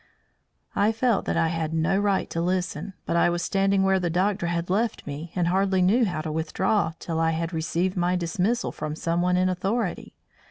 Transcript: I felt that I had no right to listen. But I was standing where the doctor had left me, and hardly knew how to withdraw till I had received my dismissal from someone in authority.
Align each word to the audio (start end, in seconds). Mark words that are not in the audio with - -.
I 0.75 0.91
felt 0.91 1.25
that 1.25 1.37
I 1.37 1.49
had 1.49 1.75
no 1.75 1.95
right 1.95 2.27
to 2.31 2.41
listen. 2.41 2.95
But 3.05 3.15
I 3.15 3.29
was 3.29 3.43
standing 3.43 3.83
where 3.83 3.99
the 3.99 4.09
doctor 4.09 4.47
had 4.47 4.67
left 4.71 5.05
me, 5.05 5.31
and 5.35 5.47
hardly 5.49 5.83
knew 5.83 6.05
how 6.05 6.21
to 6.21 6.31
withdraw 6.31 6.93
till 6.97 7.19
I 7.19 7.29
had 7.29 7.53
received 7.53 7.95
my 7.95 8.15
dismissal 8.15 8.71
from 8.71 8.95
someone 8.95 9.37
in 9.37 9.47
authority. 9.47 10.15